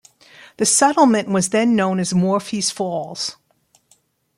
The 0.57 0.65
settlement 0.65 1.29
was 1.29 1.49
then 1.49 1.75
known 1.75 1.99
as 1.99 2.11
Morphy's 2.11 2.71
Falls. 2.71 3.37